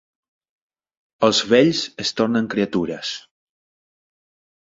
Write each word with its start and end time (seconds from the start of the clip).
Els 1.27 1.41
vells 1.51 1.81
es 2.05 2.11
tornen 2.21 2.47
criatures. 2.55 3.13